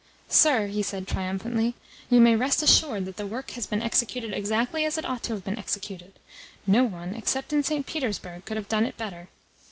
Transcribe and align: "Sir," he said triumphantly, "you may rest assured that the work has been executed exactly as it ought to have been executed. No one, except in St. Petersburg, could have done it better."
"Sir," 0.29 0.65
he 0.65 0.81
said 0.81 1.07
triumphantly, 1.07 1.75
"you 2.09 2.19
may 2.19 2.35
rest 2.35 2.63
assured 2.63 3.05
that 3.05 3.17
the 3.17 3.25
work 3.27 3.51
has 3.51 3.67
been 3.67 3.83
executed 3.83 4.33
exactly 4.33 4.83
as 4.83 4.97
it 4.97 5.05
ought 5.05 5.21
to 5.25 5.33
have 5.33 5.43
been 5.43 5.59
executed. 5.59 6.13
No 6.65 6.83
one, 6.85 7.13
except 7.13 7.53
in 7.53 7.61
St. 7.61 7.85
Petersburg, 7.85 8.45
could 8.45 8.57
have 8.57 8.67
done 8.67 8.87
it 8.87 8.97
better." 8.97 9.29